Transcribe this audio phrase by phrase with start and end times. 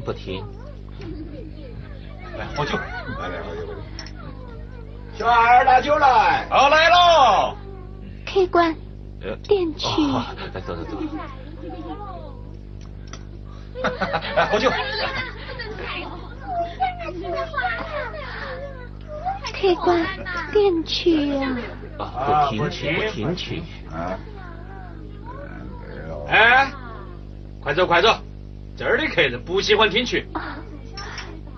[0.00, 1.64] 不停不停。
[2.38, 2.76] 来喝酒，
[3.18, 3.62] 来来喝酒。
[5.16, 6.46] 小二拿酒来。
[6.50, 7.56] 好来喽。
[8.24, 8.74] 开关
[9.42, 9.88] 电去。
[10.52, 10.98] 来走走走。
[14.36, 14.70] 来喝酒。
[19.54, 20.04] 开关
[20.52, 21.56] 电去呀！
[21.98, 23.62] 啊，不停去，不停去。
[23.90, 24.18] 啊。
[26.28, 26.70] 哎，
[27.62, 28.08] 快走快走，
[28.76, 30.26] 这儿的客人不喜欢听曲。
[30.32, 30.58] 啊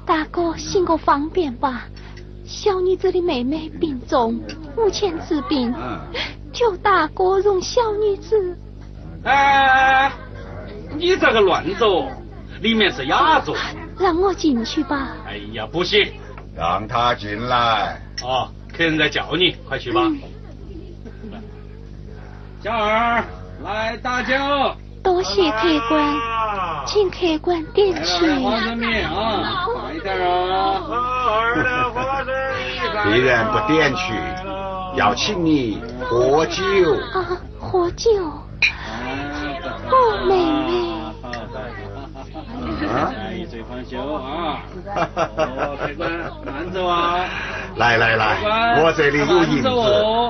[0.06, 1.84] 大哥，行个方便吧。
[2.47, 4.41] 小女子的妹妹病重，
[4.75, 5.75] 无钱治病，
[6.51, 8.56] 求大哥容小女子。
[9.25, 10.11] 哎，
[10.97, 12.09] 你咋个乱走，
[12.62, 13.55] 里面是雅座。
[13.99, 15.15] 让我进去吧。
[15.27, 16.11] 哎呀，不行。
[16.56, 18.00] 让他进来。
[18.23, 20.11] 哦，客人在叫你，快去吧。
[22.62, 23.23] 小二，
[23.62, 24.35] 来打酒。
[25.03, 26.17] 多谢客官，
[26.87, 28.29] 请客官点去。
[28.41, 30.81] 花生米啊，快点啊！
[33.05, 34.15] 别人不点去，
[34.97, 36.63] 要请你喝酒。
[37.15, 38.11] 啊，喝酒。
[39.91, 40.69] 哦，妹妹。
[43.35, 44.61] 一醉方休啊！
[44.95, 46.11] 客官，
[46.45, 47.25] 慢走 啊！
[47.77, 49.69] 来来来，我这里有银子，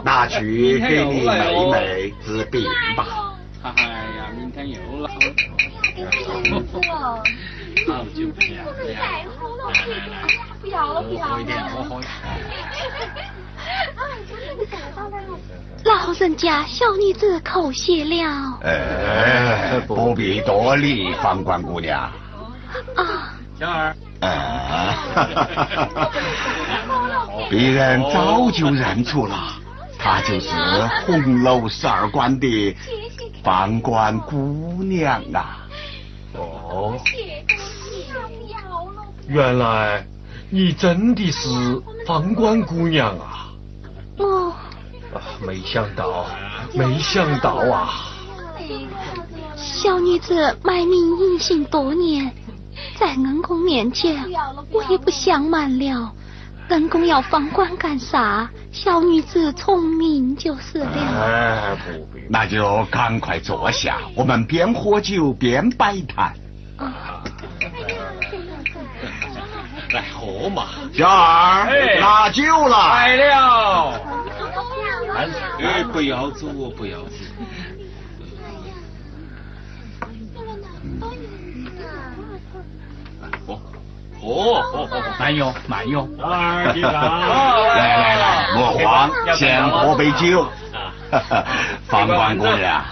[0.04, 2.64] 拿去给你妹妹治病
[2.96, 3.27] 吧。
[3.62, 3.72] 哎
[4.16, 5.10] 呀，明天又来。
[7.86, 8.64] 好久不见。
[10.60, 11.34] 不要了，不要了。
[11.34, 12.00] 喝一点，我喝。
[15.84, 18.58] 老人家，小女子叩谢了。
[18.62, 22.00] 哎，不必多礼，房官姑娘。
[22.94, 23.96] 啊，小儿。
[24.20, 24.94] 啊，
[27.48, 29.36] 别人早就认出了，
[29.96, 30.50] 她就是
[31.06, 32.76] 红楼十二馆的
[33.42, 35.66] 房官姑娘啊。
[36.34, 36.96] 哦，
[39.26, 40.06] 原来
[40.50, 41.48] 你真的是
[42.06, 43.50] 房官姑娘啊！
[44.18, 44.52] 哦，
[45.14, 46.26] 啊没想到，
[46.74, 48.12] 没想到啊！
[49.56, 52.32] 小女子卖命隐姓多年。
[52.96, 54.14] 在恩公面前，
[54.70, 56.12] 我也不想瞒了。
[56.68, 58.48] 恩公要房官干啥？
[58.70, 60.90] 小女子聪明就是了。
[60.92, 62.20] 哎，不必。
[62.28, 66.32] 那就赶快坐下，我们边喝酒边摆谈。
[69.90, 73.16] 来喝嘛，小二，拿酒来。
[73.16, 74.00] 来了。
[75.58, 77.08] 哎，不要走，不要走。
[84.28, 90.46] 哦哦哦，慢用慢用，来来来，莫慌，先喝杯酒。
[91.86, 92.84] 方官姑娘，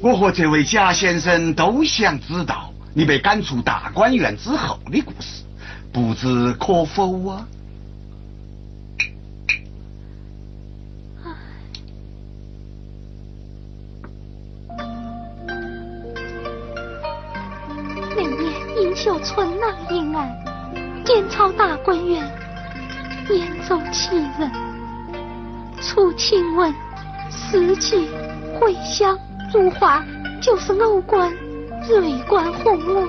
[0.00, 5.44] 我和这位贾先生都想知道你被赶出大观园之后的故事，
[5.90, 7.46] 不知可否啊？
[19.04, 20.32] 小春郎一案，
[21.04, 22.22] 检抄大观园，
[23.30, 24.48] 演奏奇人，
[25.80, 26.72] 楚晴雯、
[27.28, 28.08] 四季、
[28.60, 29.18] 回香、
[29.52, 30.04] 如画，
[30.40, 31.34] 就是偶官、
[31.88, 33.08] 瑞官红我。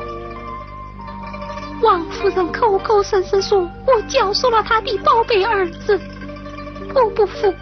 [1.84, 6.02] 王夫人口口声声说我教唆了他的宝贝儿子，
[6.96, 7.54] 我不服，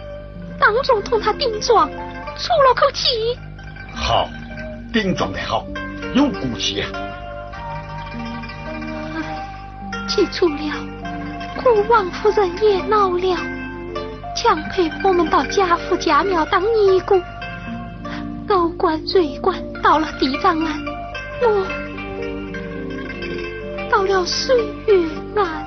[0.57, 3.09] 当众同他顶撞，出了口气。
[3.93, 4.29] 好，
[4.93, 5.65] 顶撞的好，
[6.15, 6.87] 有骨气呀。
[10.13, 10.55] 气出了，
[11.55, 13.37] 可王夫人也恼了，
[14.35, 17.21] 强迫我们到贾府贾庙当尼姑。
[18.45, 20.77] 高官瑞官到了地藏庵，
[21.41, 21.65] 我
[23.89, 24.53] 到了岁
[24.85, 25.60] 月庵。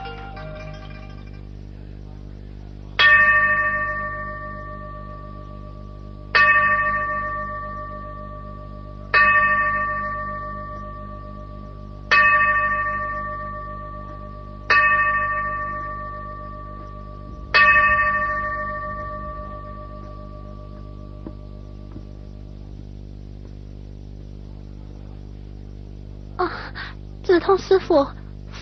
[27.57, 28.07] 子通师傅，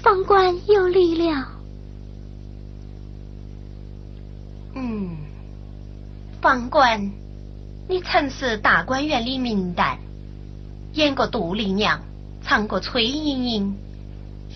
[0.02, 1.48] 方官有礼了。
[4.74, 5.16] 嗯，
[6.40, 7.10] 方官，
[7.88, 9.96] 你曾是大观园里名旦，
[10.94, 12.00] 演过杜丽娘，
[12.42, 13.74] 唱过崔莺莺，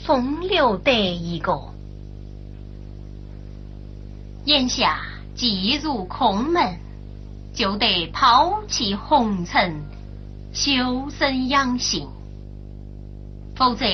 [0.05, 1.59] 风流得一个。
[4.45, 5.01] 眼下
[5.35, 6.79] 既入空门，
[7.55, 9.83] 就得抛弃红尘，
[10.53, 12.09] 修身养性，
[13.57, 13.87] 否则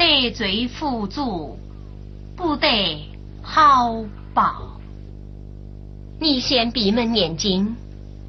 [0.00, 1.58] 得罪佛祖，
[2.34, 3.06] 不得
[3.42, 4.02] 好
[4.32, 4.80] 报。
[6.18, 7.76] 你先闭门念经，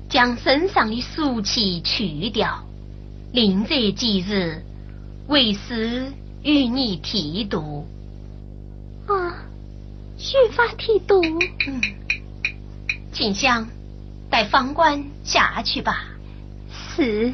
[0.09, 2.62] 将身上的俗气去掉，
[3.31, 4.62] 另择吉日，
[5.29, 6.12] 为师
[6.44, 7.88] 与你剃度。
[9.07, 9.33] 啊，
[10.17, 11.21] 须发剃度。
[11.24, 11.81] 嗯，
[13.13, 13.65] 静香，
[14.29, 16.03] 带方官下去吧。
[16.69, 17.31] 是。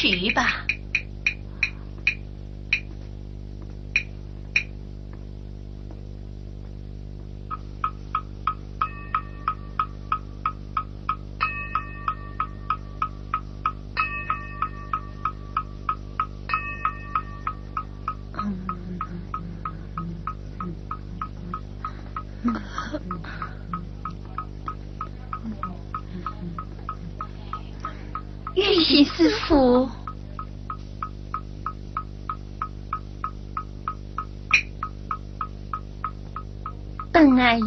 [0.00, 0.79] 去吧。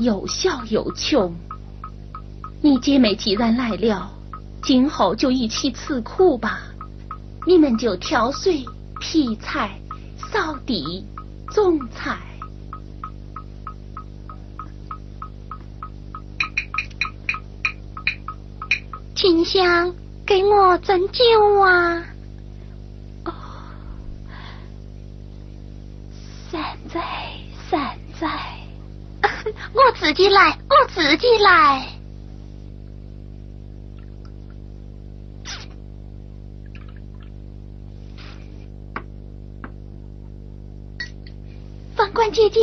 [0.01, 1.33] 有笑有穷，
[2.61, 4.11] 你姐妹既然来了，
[4.61, 6.61] 今后就一起吃苦吧。
[7.45, 8.65] 你们就挑水、
[8.99, 9.79] 劈柴、
[10.31, 11.05] 扫地、
[11.51, 12.17] 种菜。
[19.13, 19.93] 清香。
[20.25, 22.01] 给我针灸啊！
[23.25, 23.33] 哦，
[26.49, 27.01] 善哉
[27.69, 28.29] 善哉，
[29.73, 31.87] 我自己来，我自己来。
[41.95, 42.59] 方官姐姐，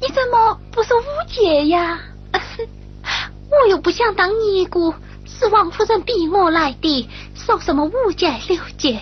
[0.00, 2.00] 你怎么不说五戒呀？
[3.50, 4.94] 我又不想当尼姑。
[5.26, 9.00] 是王夫人逼我来的，守什么五戒六戒？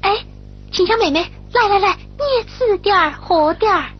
[0.00, 0.24] 哎，
[0.72, 3.90] 秦香妹妹，来来来，你也吃点儿，喝点儿。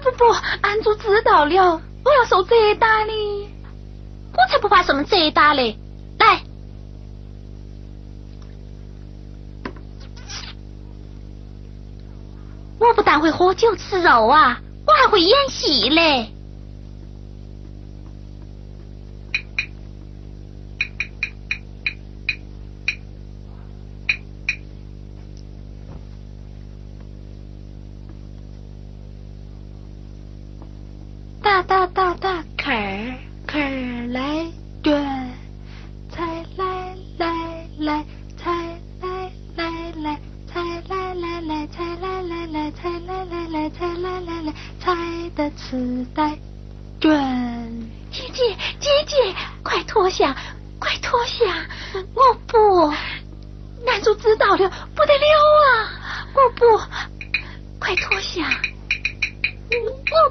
[0.00, 0.24] 不不不，
[0.62, 3.12] 俺就知道了，我要受责打的。
[4.32, 5.78] 我才不怕什么责打嘞！
[6.18, 6.42] 来，
[12.78, 16.31] 我不但会喝酒吃肉啊，我还会演戏嘞。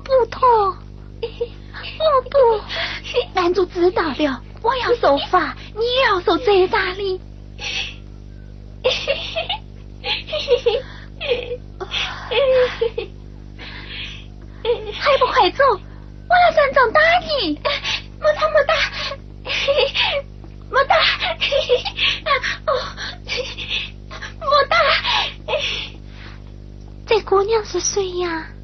[0.03, 0.41] 不痛。
[2.00, 2.38] 我不，
[3.34, 7.22] 男主知道了，我要受罚，你也要受责打的。
[15.00, 15.63] 还不快走！
[15.65, 17.60] 我要上场打你！
[18.20, 18.74] 莫打莫打，
[20.70, 20.96] 莫打！
[24.39, 24.75] 莫打！
[27.08, 28.27] 这姑娘是谁呀？
[28.29, 28.61] 她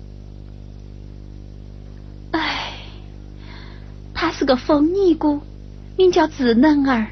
[4.38, 5.42] 是个疯尼姑，
[5.98, 7.08] 名叫智能儿。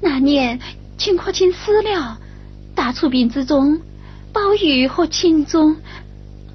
[0.00, 0.60] 那年
[0.96, 2.16] 秦可卿死了，
[2.72, 3.80] 大出殡之中，
[4.32, 5.74] 宝玉和秦钟，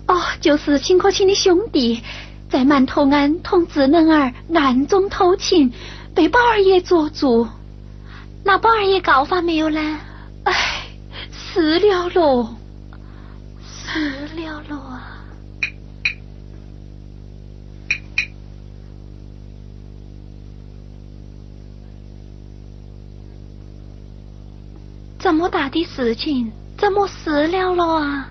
[0.07, 2.01] 哦，就是秦可卿的兄弟，
[2.49, 5.73] 在馒头庵同智能儿暗中偷情，
[6.15, 7.45] 被宝二爷捉住。
[8.45, 9.99] 那宝二爷告发没有呢？
[10.45, 10.53] 唉，
[11.33, 12.55] 死了喽，
[13.61, 13.99] 死
[14.37, 15.16] 了喽啊！
[25.27, 28.29] 这么大的事情，怎么死了了啊？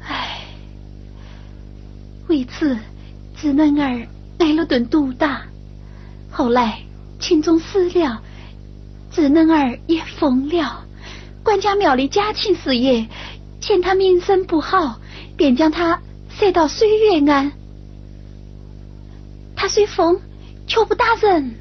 [0.00, 0.38] 唉，
[2.28, 2.78] 为此，
[3.36, 4.06] 智能儿
[4.38, 5.42] 挨了顿毒打。
[6.30, 6.78] 后来，
[7.18, 8.22] 秦钟死了，
[9.10, 10.84] 智能儿也疯了。
[11.42, 13.04] 管家庙里假请师爷
[13.60, 15.00] 嫌他名声不好，
[15.36, 17.50] 便将他塞到水月庵。
[19.56, 20.16] 他虽疯，
[20.68, 21.52] 却不打人。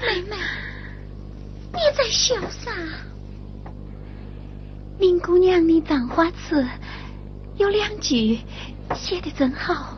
[0.00, 0.36] 妹妹，
[1.72, 2.72] 你在笑啥？
[4.98, 6.66] 林姑娘的葬花词
[7.56, 8.40] 有两句
[8.94, 9.96] 写的真好：“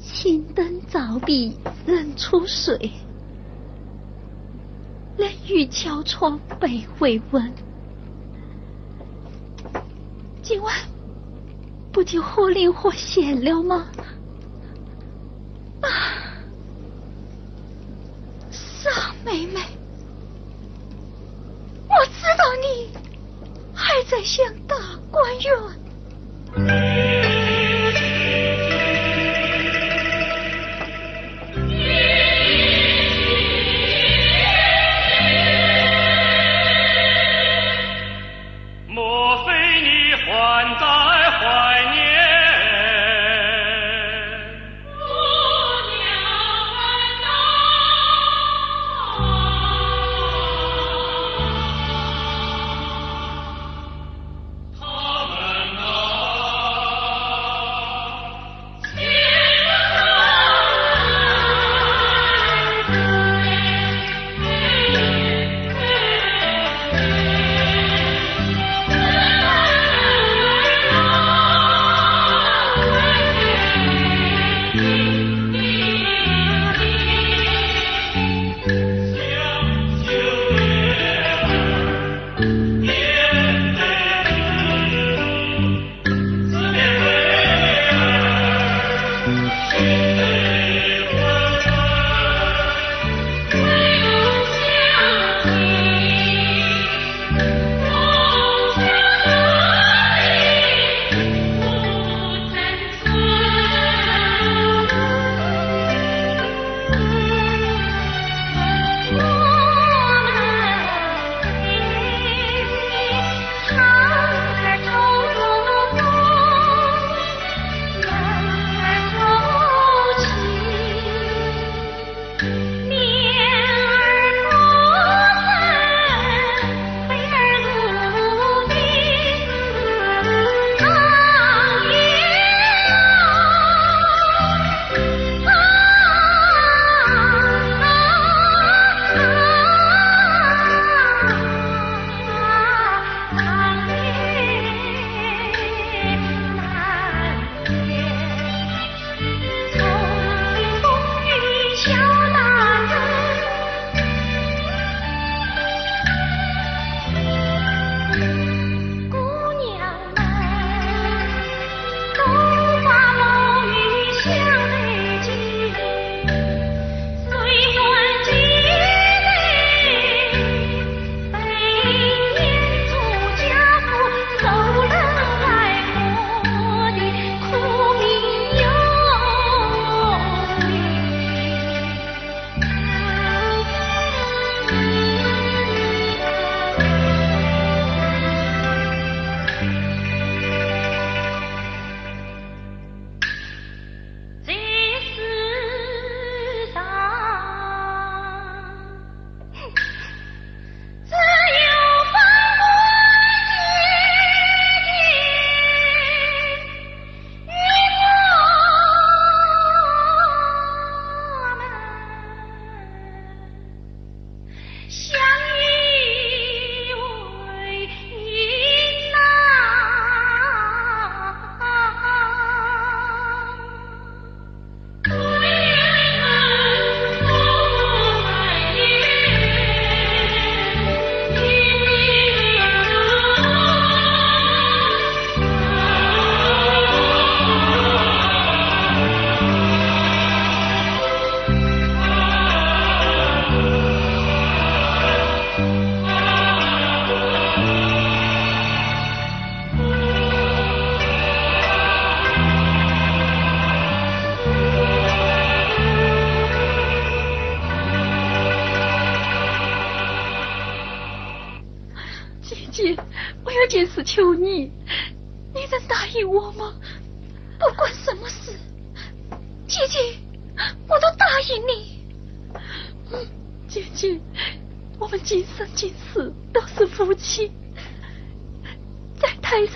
[0.00, 1.56] 青灯照壁
[1.86, 2.90] 人初睡，
[5.18, 7.52] 冷雨敲窗被回温。”
[10.42, 10.74] 今晚
[11.92, 13.86] 不就活灵活现了吗？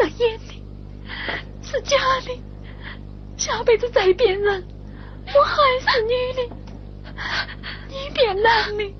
[0.05, 0.63] 台上眼里
[1.63, 2.43] 是家里，
[3.39, 4.63] 下辈子再变人，
[5.35, 6.43] 我还是女的，
[7.89, 8.95] 你变男的，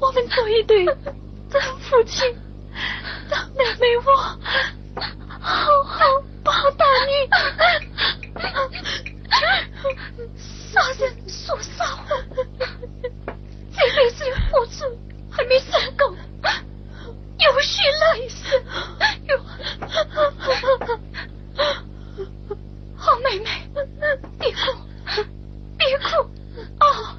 [0.00, 0.84] 我们做一对
[1.48, 2.24] 真夫妻，
[3.30, 4.16] 让妹妹我
[5.38, 6.04] 好好
[6.42, 7.12] 报答你。
[10.36, 14.98] 杀人说傻话，这辈子的付出
[15.30, 16.16] 还没算够，
[17.40, 18.62] 有许来世。
[22.96, 23.46] 好妹妹，
[24.38, 24.58] 别哭，
[25.78, 26.28] 别哭
[26.78, 27.16] 啊！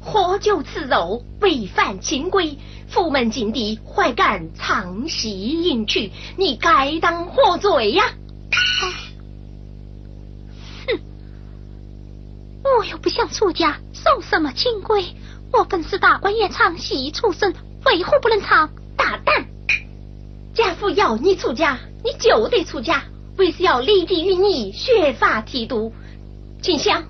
[0.00, 8.04] 喝酒吃肉，违反清规，府门禁地，还敢唱戏吟曲，你该当何罪呀？
[10.88, 11.00] 哼！
[12.78, 15.16] 我又不想出家，守什么清规？
[15.52, 18.70] 我本是大观园唱戏出身，为何不能唱？
[18.96, 19.46] 大胆！
[20.54, 23.04] 家父要你出家，你就得出家，
[23.36, 25.94] 为是要立地与你，学法剃度。
[26.62, 27.04] 秦香，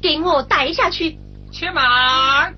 [0.00, 1.18] 给我带下去。
[1.52, 2.54] 且慢。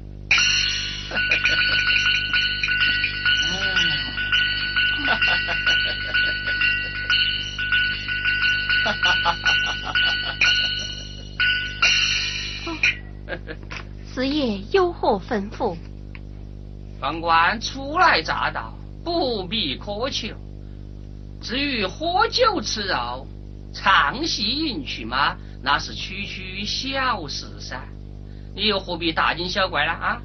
[14.16, 15.76] 师爷有何吩咐？
[16.98, 18.72] 方官初来乍到，
[19.04, 20.34] 不必苛求。
[21.42, 23.26] 至于喝酒吃肉、
[23.74, 27.78] 唱戏吟曲嘛，那是区区小事噻。
[28.54, 29.92] 你又何必大惊小怪呢？
[29.92, 30.22] 啊！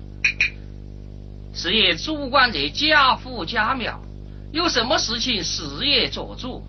[1.53, 3.99] 师爷主管这贾府家庙，
[4.53, 6.63] 有什么事情师爷做主。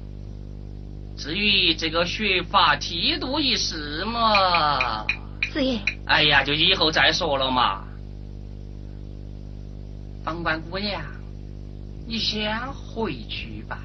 [1.16, 5.06] 至于这个学法剃度一事嘛，
[5.52, 7.84] 师爷，哎呀，就以后再说了嘛。
[10.24, 11.02] 方官姑娘，
[12.06, 13.78] 你先回去吧。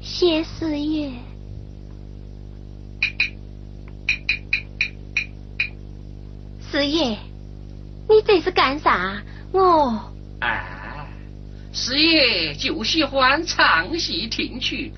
[0.00, 1.12] 谢四爷。
[6.70, 7.16] 四爷，
[8.08, 9.22] 你这是干啥？
[9.52, 11.06] 我哎，
[11.72, 14.92] 四爷就喜欢唱戏听曲，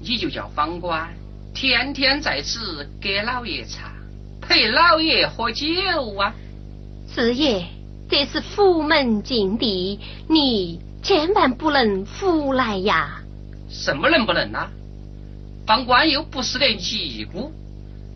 [0.00, 1.12] 你就叫方官，
[1.52, 3.90] 天天在此给老爷唱，
[4.48, 5.66] 陪老爷喝酒
[6.18, 6.34] 啊。
[7.08, 7.64] 四爷，
[8.08, 13.20] 这是府门禁地，你千万不能胡来呀！
[13.68, 14.70] 什么能不能啊？
[15.66, 17.52] 当官又不是个尼姑，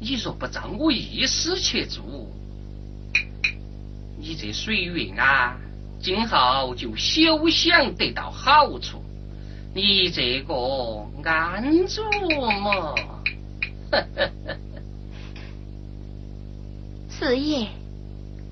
[0.00, 2.04] 你若不照我意思去做。
[4.20, 5.56] 你这水运啊，
[6.00, 9.02] 今后就休想得到好处。
[9.74, 10.54] 你这个
[11.24, 12.02] 安住
[12.60, 12.94] 嘛？
[17.18, 17.66] 师爷，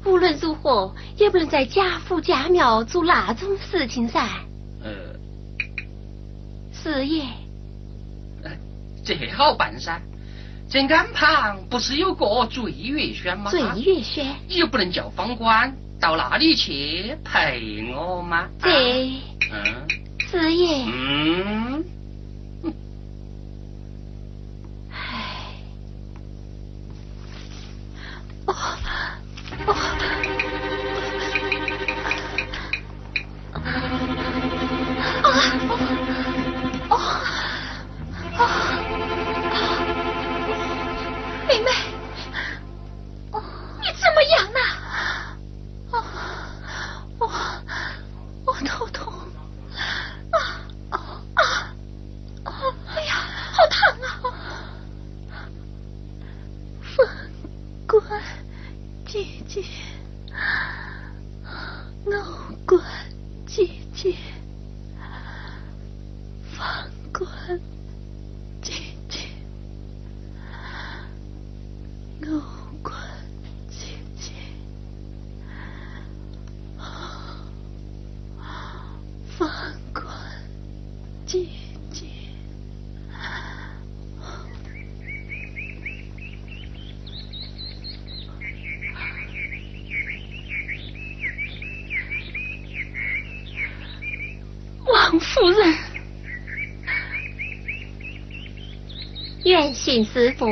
[0.05, 4.29] 无论如何也不能在贾府贾庙做那种事情噻。
[4.83, 4.91] 呃，
[6.73, 7.23] 师爷，
[9.05, 10.01] 这好办噻。
[10.69, 13.53] 这岸旁不是有个醉月轩吗？
[13.53, 18.49] 醉月轩，你又不能叫方官到那里去陪我吗？
[18.61, 18.69] 这，
[19.53, 19.87] 嗯，
[20.29, 21.85] 师爷，嗯，
[28.47, 28.79] 啊
[29.67, 29.75] 啊，
[35.23, 35.31] 啊
[36.89, 37.17] 哦。
[38.39, 38.76] 啊！
[99.57, 100.47] 远行师傅。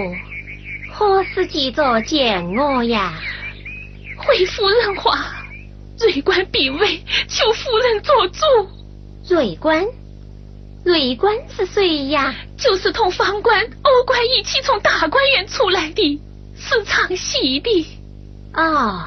[0.90, 3.12] 何时记着见我呀？
[4.16, 5.44] 回夫人话，
[6.00, 8.40] 瑞官必位，求夫人做主。
[9.28, 9.84] 瑞官，
[10.86, 12.34] 瑞官是谁呀？
[12.56, 16.20] 就是同方官、欧官一起从大观园出来的，
[16.56, 17.86] 是唱戏的。
[18.54, 19.04] 哦，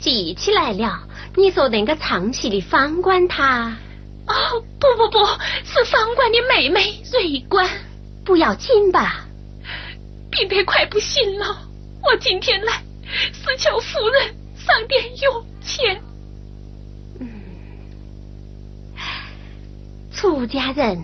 [0.00, 1.04] 记起来了。
[1.36, 3.76] 你说那个唱戏的方官他？
[4.26, 4.34] 哦，
[4.80, 5.24] 不不不
[5.64, 7.70] 是方官的妹妹瑞官。
[8.24, 9.24] 不要紧吧？
[10.36, 11.46] 病得快不行了，
[12.02, 12.82] 我今天来
[13.32, 16.02] 是求夫人赏点用钱。
[17.18, 17.28] 嗯，
[20.12, 21.02] 出家人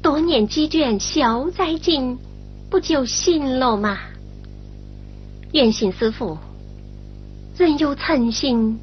[0.00, 2.16] 多念几卷消灾经，
[2.70, 3.98] 不就行了吗？
[5.52, 6.38] 愿行师傅，
[7.58, 8.78] 人有诚心，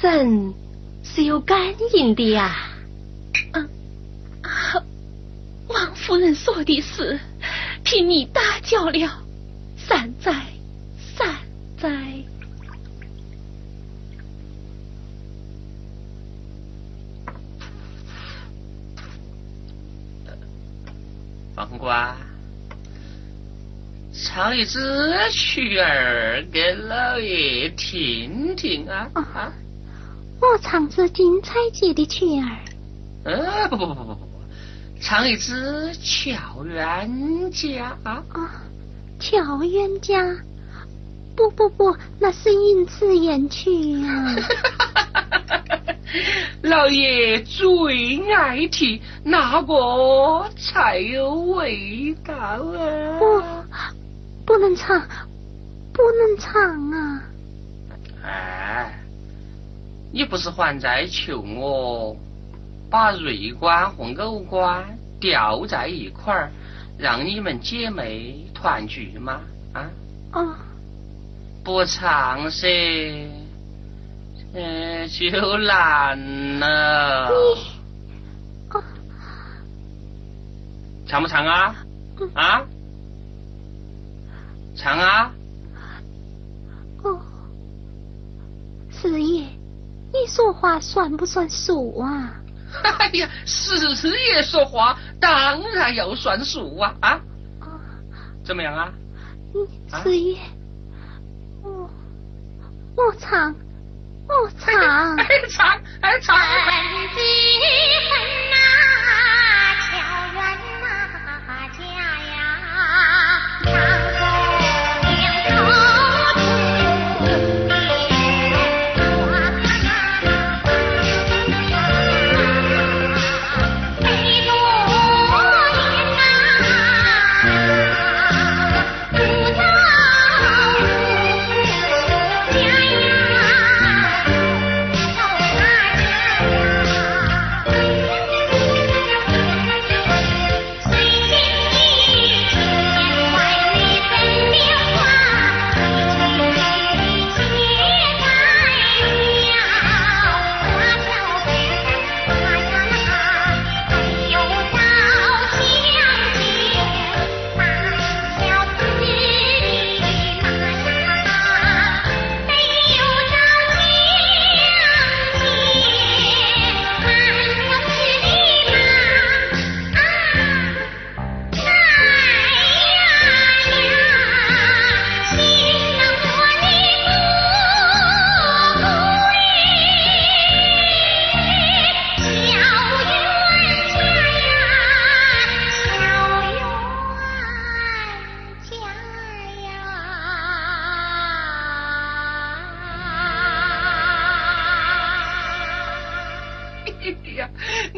[0.00, 0.54] 神
[1.02, 2.68] 是有感应的呀。
[3.52, 3.68] 嗯，
[5.66, 7.18] 王夫人说的是。
[7.90, 9.10] 听你大叫了，
[9.78, 10.30] 善哉
[11.16, 11.34] 善
[11.80, 11.88] 哉。
[21.56, 22.14] 黄瓜，
[24.12, 24.78] 唱一支
[25.30, 29.10] 曲儿给老爷听听啊！
[29.14, 29.50] 啊，
[30.42, 32.58] 我唱支金彩节的曲儿。
[33.24, 34.17] 呃，不不不不不不。
[35.00, 38.62] 唱一支乔冤家啊啊！
[39.18, 40.36] 乔冤家，
[41.34, 43.70] 不不不，那是银子言曲
[44.04, 44.34] 啊！
[46.62, 53.18] 老爷最爱听那个才有味道啊！
[53.18, 53.42] 不，
[54.44, 55.00] 不能唱，
[55.92, 57.22] 不能唱啊！
[58.24, 58.98] 哎，
[60.12, 62.16] 你不是还在求我？
[62.90, 66.50] 把瑞官和藕官吊在一块儿，
[66.96, 69.40] 让你们姐妹团聚吗？
[69.72, 69.90] 啊？
[70.32, 70.54] 哦。
[71.64, 72.66] 不唱噻，
[74.54, 77.28] 呃，就难了。
[77.28, 77.34] 你。
[78.70, 78.82] 哦。
[81.06, 81.76] 唱不唱啊？
[82.34, 82.66] 啊？
[84.76, 85.32] 唱啊？
[87.02, 87.20] 哦。
[88.90, 89.44] 四爷，
[90.12, 92.34] 你说话算不算数啊？
[92.98, 93.78] 哎呀，师
[94.32, 97.20] 爷说话当然要算数啊啊！
[98.44, 98.92] 怎么样啊？
[100.02, 100.38] 四爷，
[101.62, 101.90] 我
[102.96, 103.54] 我唱，
[104.28, 105.16] 我唱，
[105.48, 106.20] 唱，哎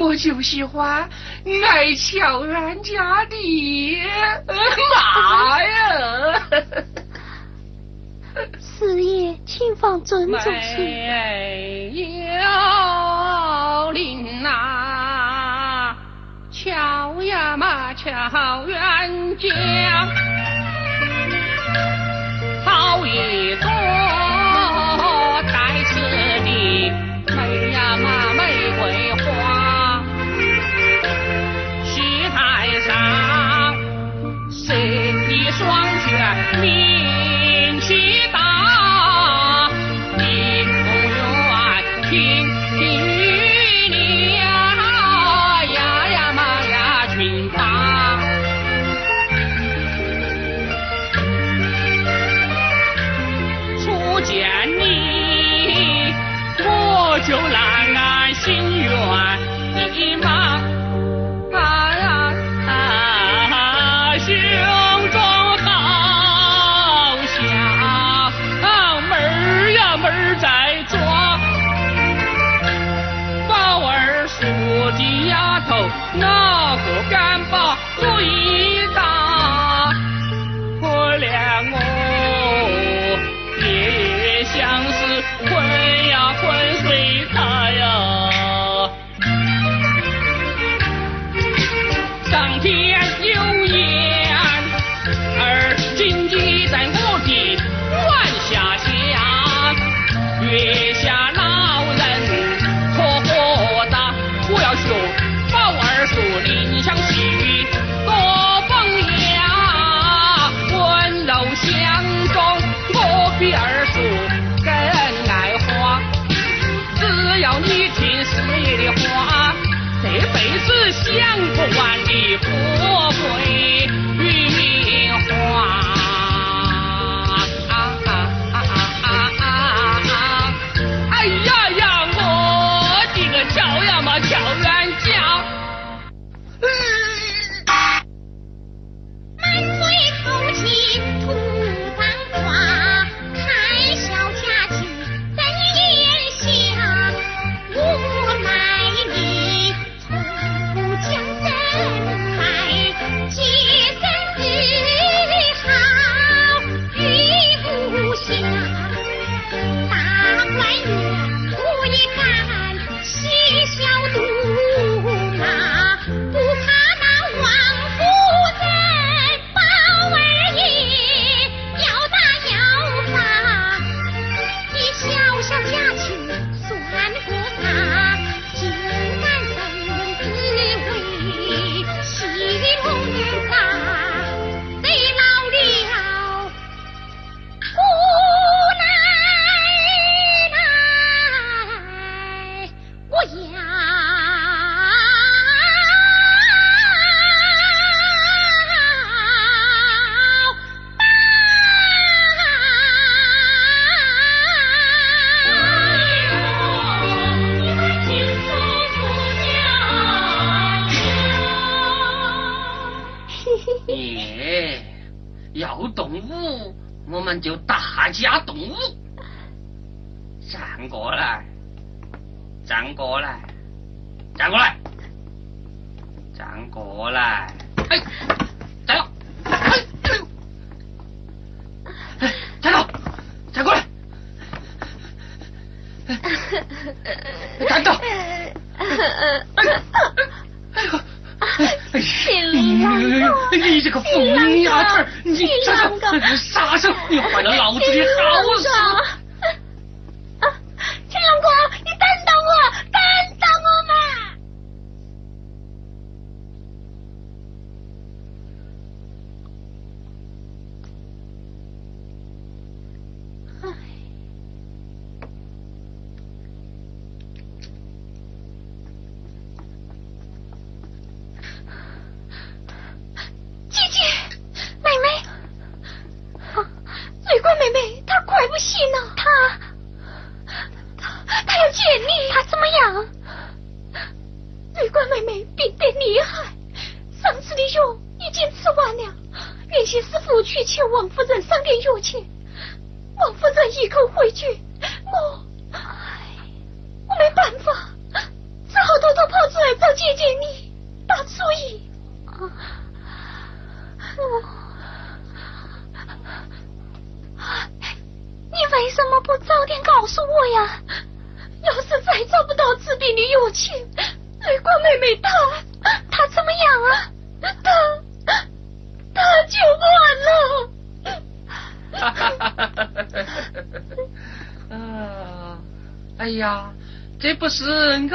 [0.00, 0.16] 我。
[0.20, 1.08] 就喜欢
[1.64, 3.98] 爱乔冤家的
[4.92, 6.42] 妈呀！
[8.58, 11.90] 四爷，请放尊重些。
[11.94, 15.96] 有灵呐，
[16.52, 19.48] 乔呀嘛乔冤家，
[22.66, 23.56] 好一
[81.72, 83.18] 哦
[83.60, 83.68] 夜
[84.24, 86.48] 夜相思昏呀昏
[86.82, 87.26] 睡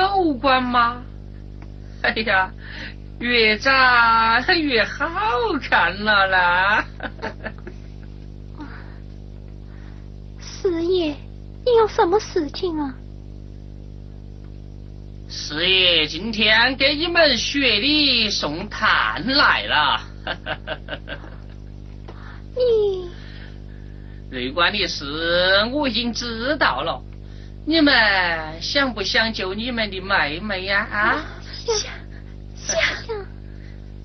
[0.01, 1.03] 偶官吗？
[2.01, 2.51] 哎呀，
[3.19, 5.07] 越长越好
[5.69, 6.85] 看了啦！
[10.39, 11.15] 师爷，
[11.65, 12.93] 你有什么事情啊？
[15.27, 20.01] 师爷今天给你们学里送炭来了。
[22.55, 23.09] 你
[24.31, 25.03] 瑞官的事
[25.71, 27.01] 我已经知道了。
[27.67, 30.87] 你们想不想救你们的妹妹呀？
[30.91, 31.25] 啊，
[31.65, 31.75] 想
[32.55, 33.25] 想想，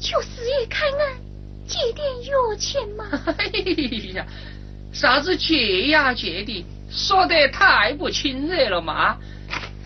[0.01, 1.21] 求师爷开恩，
[1.67, 3.05] 借点药钱嘛！
[3.37, 3.45] 哎
[4.15, 4.25] 呀，
[4.95, 9.19] 啥子借呀借的，说得太不亲热了嘛！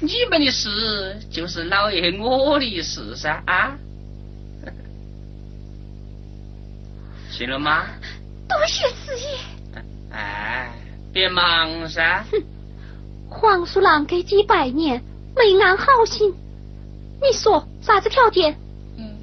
[0.01, 3.77] 你们的事就是老爷我的事噻啊！
[7.29, 7.87] 行了吗？
[8.49, 9.37] 多谢四爷。
[10.12, 10.70] 哎，
[11.12, 12.25] 别忙噻。
[13.35, 15.03] 哼，黄鼠狼给鸡拜年，
[15.37, 16.32] 没安好心。
[17.20, 18.57] 你说啥子条件？
[18.97, 19.18] 嗯，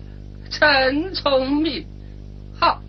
[0.50, 1.86] 真聪明。
[2.60, 2.82] 好，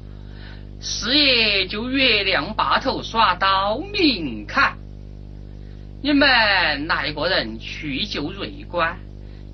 [0.80, 4.76] 四爷就月亮坝头耍刀明看。
[6.02, 6.28] 你们
[6.88, 8.98] 来个人去救瑞官，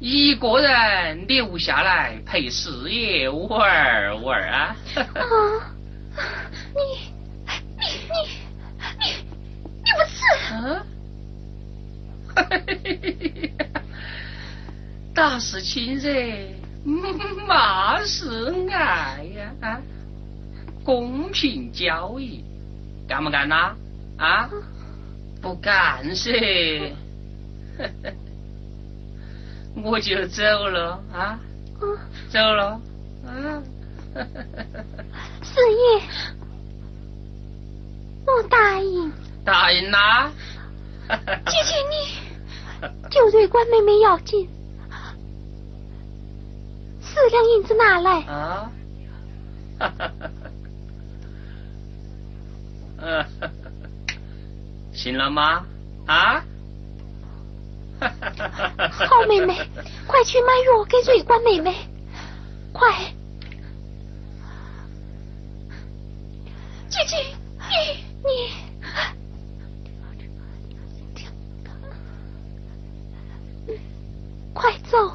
[0.01, 4.77] 一个人留下来陪四爷玩玩啊！
[4.97, 5.05] 啊，
[6.75, 6.81] 你
[7.77, 8.15] 你你
[8.99, 9.05] 你
[9.85, 10.55] 你不是？
[10.55, 10.87] 啊？
[15.15, 16.11] 打是亲热，
[17.47, 19.53] 骂是爱呀！
[19.61, 19.81] 啊，
[20.85, 22.45] 公平交易，
[23.09, 23.75] 干不干呐？
[24.19, 24.49] 啊？
[25.41, 26.93] 不干噻，
[29.85, 31.39] 我就走了啊，
[32.29, 32.81] 走了，
[33.25, 33.63] 啊，
[35.43, 36.03] 四爷，
[38.27, 39.13] 我答应，
[39.45, 40.33] 答应啦，
[41.09, 41.95] 姐姐你，
[43.11, 44.49] 救瑞官妹妹要紧，
[47.01, 48.71] 四两银子拿来啊，
[49.79, 50.29] 哈哈哈
[53.01, 53.51] 哈。
[54.93, 55.65] 行了吗？
[56.07, 56.45] 啊！
[58.01, 59.55] 好妹妹，
[60.07, 61.75] 快去买药给瑞官妹妹，
[62.73, 62.89] 快！
[66.89, 67.17] 姐姐，
[67.59, 67.75] 你
[68.25, 68.29] 你，
[74.59, 75.13] 快走！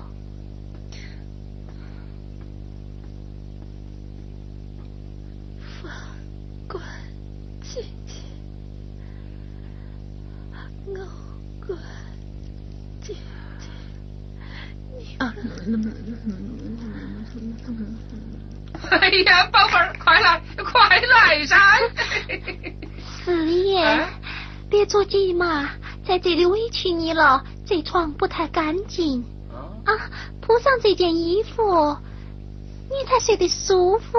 [18.90, 21.58] 哎呀，宝贝儿，快来，快来噻！
[23.26, 24.08] 四爷，
[24.70, 25.70] 别着急嘛，
[26.06, 27.44] 在这里委屈你了。
[27.66, 29.24] 这床不太干净，
[29.86, 29.94] 啊，
[30.42, 31.98] 铺上这件衣服，
[32.90, 34.18] 你才睡得舒服。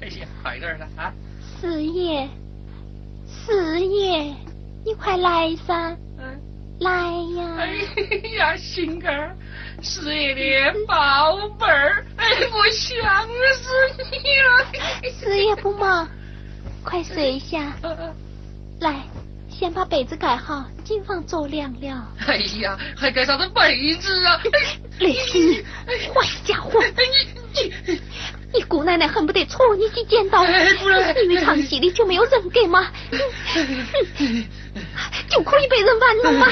[0.00, 1.12] 哎呀，快点了啊！
[1.60, 2.28] 四爷，
[3.26, 4.34] 四爷，
[4.84, 5.96] 你快来噻！
[6.80, 6.90] 来
[7.36, 7.56] 呀！
[7.58, 7.74] 哎
[8.36, 9.36] 呀，心儿，
[9.82, 10.34] 四爷
[10.72, 13.68] 的宝贝儿，哎，我想死
[14.12, 15.10] 你了！
[15.20, 16.08] 四爷不忙，
[16.84, 17.72] 快睡下。
[18.80, 19.02] 来，
[19.50, 22.08] 先把被子盖好，谨防着凉了。
[22.26, 24.40] 哎呀，还盖啥子被子啊？
[25.00, 25.56] 雷你，
[26.14, 26.80] 坏家伙！
[26.80, 28.00] 你你。
[28.50, 30.42] 你姑奶奶恨不得戳你几剪刀，
[31.22, 32.90] 因为唱戏里就没有人格吗？
[35.28, 36.46] 就可以被人玩弄吗？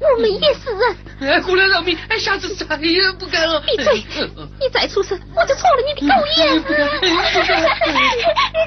[0.00, 1.42] 我们也是人。
[1.42, 3.60] 姑娘饶命，下次再也不敢了。
[3.60, 4.04] 闭嘴！
[4.60, 6.62] 你再出声，我就戳了你的狗眼。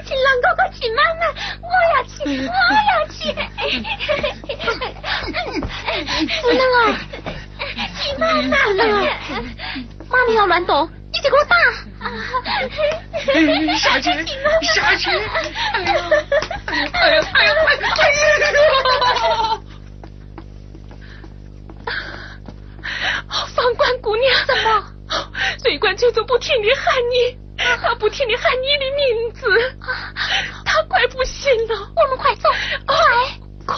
[0.06, 1.22] 亲狼哥哥，亲妈妈，
[1.62, 2.16] 我要去，
[2.48, 2.54] 我
[2.92, 3.18] 要去。
[6.42, 6.84] 不能啊！
[8.02, 8.54] 亲妈妈。
[10.10, 11.56] 妈咪要乱动，你就给我打！
[13.78, 14.12] 下去，
[14.62, 15.10] 下去！
[15.74, 15.94] 哎呀，
[16.94, 17.54] 哎呀，哎呀，
[17.98, 18.30] 哎呀！
[23.56, 24.84] 房官姑娘，什么？
[25.64, 27.38] 水官就在不停的喊你，
[27.82, 29.48] 他不停的喊你的名字，
[30.66, 31.92] 他快不行了。
[31.96, 32.50] 我们快走，
[32.86, 32.98] 快
[33.66, 33.76] 快！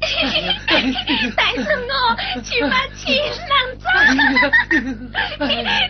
[0.00, 3.16] 带上我去把秦
[3.48, 3.84] 郎找。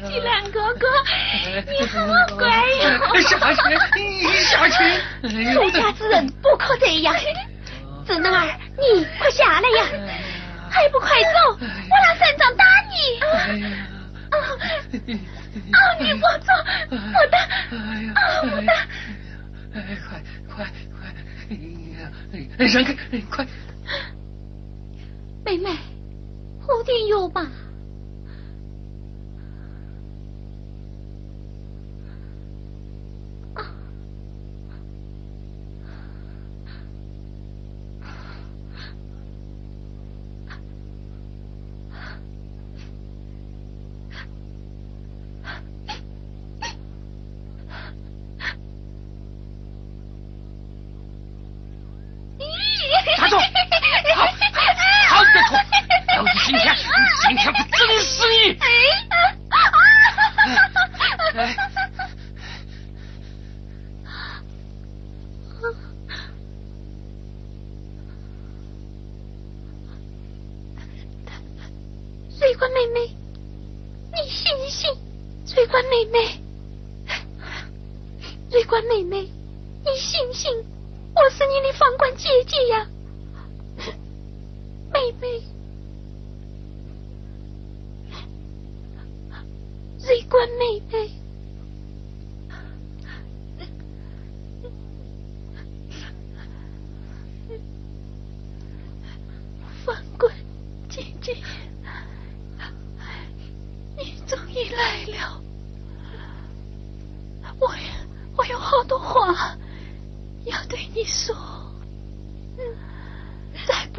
[0.09, 0.87] 秦郎哥哥，
[1.67, 1.95] 你好
[2.37, 2.45] 乖
[2.83, 2.85] 哟！
[3.23, 3.61] 下去，
[4.01, 4.03] 你
[4.45, 4.79] 下去！
[5.55, 7.15] 出家之人不可这样。
[8.07, 8.47] 子能儿，
[8.79, 9.85] 你快下来呀！
[10.71, 11.59] 还不快走！
[11.59, 11.67] 我
[12.05, 12.95] 拿三长打你！
[13.21, 14.35] 啊！
[15.99, 16.53] 你不走，
[16.91, 16.97] 我
[17.27, 17.39] 打！
[17.39, 18.21] 啊！
[18.43, 18.73] 我打！
[19.75, 19.77] 哎，
[20.09, 20.57] 快快
[20.93, 20.99] 快！
[21.51, 21.53] 哎
[21.99, 22.95] 呀，让开！
[23.29, 23.45] 快！
[25.45, 25.71] 妹妹，
[26.61, 27.51] 喝点药吧。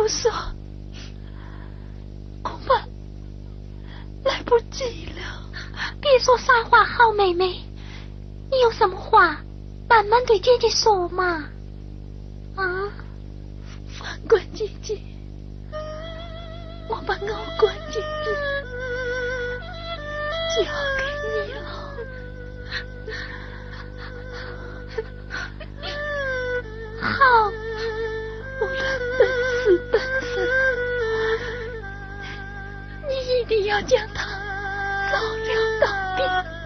[0.07, 0.31] 说，
[2.41, 2.75] 恐怕
[4.23, 5.43] 来不及了。
[6.01, 7.61] 别说傻话，好妹妹，
[8.49, 9.41] 你有什么话，
[9.89, 11.49] 慢慢对姐姐说嘛。
[12.55, 12.89] 啊，
[13.87, 14.99] 反观姐姐，
[16.87, 18.31] 我把敖关姐姐
[20.55, 20.63] 交
[20.97, 21.59] 给你了，
[27.01, 27.51] 好。
[33.47, 34.25] 定要将他
[35.09, 35.87] 照料到
[36.17, 36.56] 底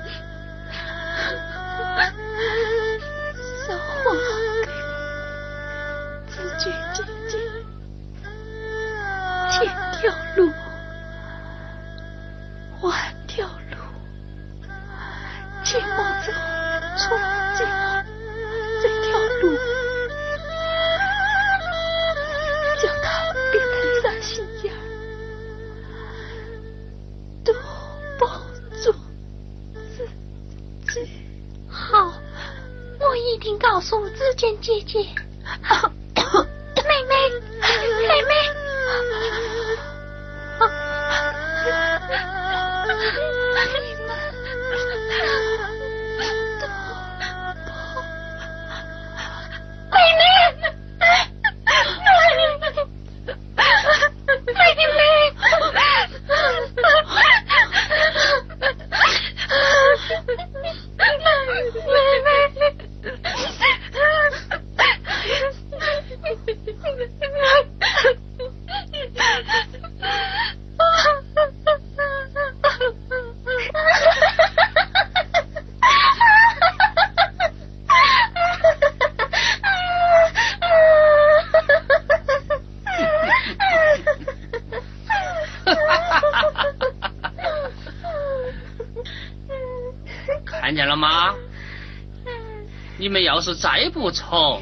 [93.41, 94.61] 要是再不从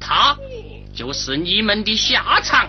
[0.00, 0.36] 他
[0.92, 2.68] 就是你们的下场。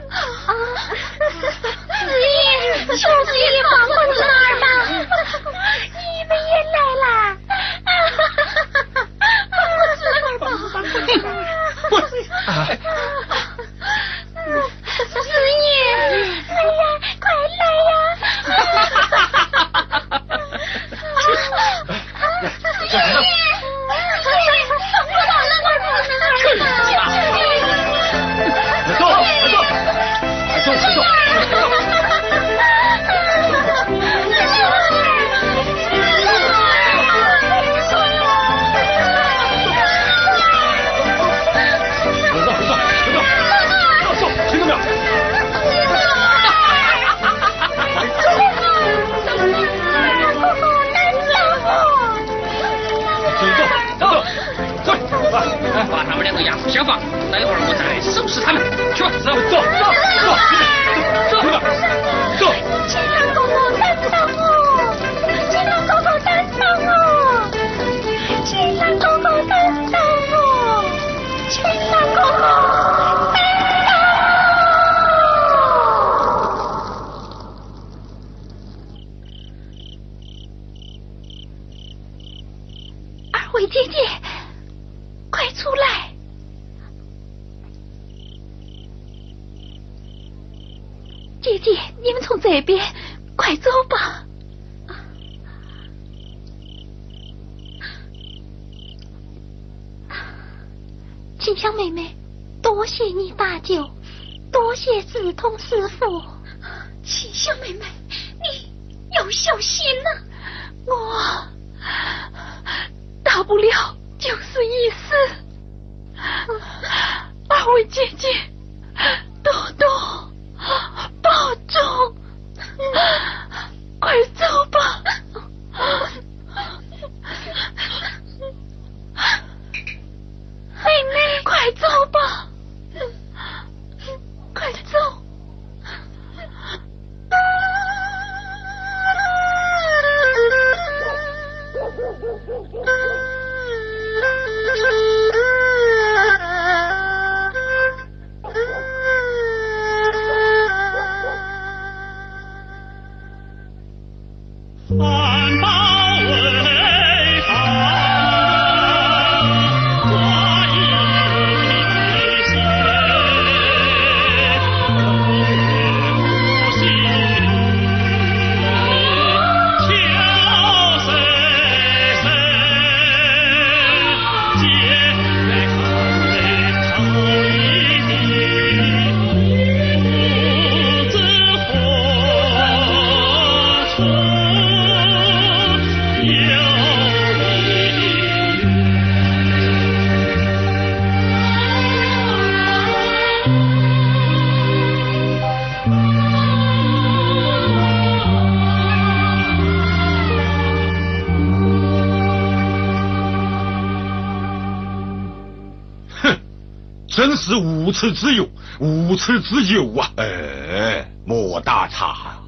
[207.44, 208.48] 是无耻之有，
[208.80, 210.10] 无耻之有啊！
[210.16, 212.40] 哎，莫大差，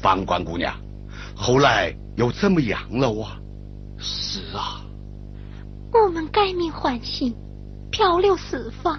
[0.00, 0.74] 方官姑娘，
[1.36, 3.36] 后来又怎么样了哇？
[3.98, 4.80] 是啊，
[5.92, 7.34] 我们改名换姓，
[7.90, 8.98] 漂流四方，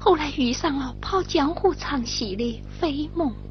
[0.00, 3.47] 后来遇上了跑江湖唱戏的飞梦班。